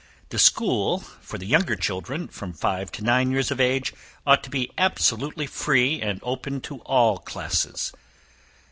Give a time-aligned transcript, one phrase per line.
[0.29, 3.93] The school for the younger children, from five to nine years of age,
[4.25, 7.93] ought to be absolutely free and open to all classes.